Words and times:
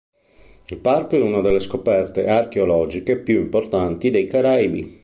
Il 0.69 0.77
parco 0.77 1.15
è 1.15 1.21
una 1.21 1.41
delle 1.41 1.59
scoperte 1.59 2.25
archeologiche 2.27 3.19
più 3.19 3.39
importanti 3.39 4.09
dei 4.09 4.25
Caraibi. 4.25 4.99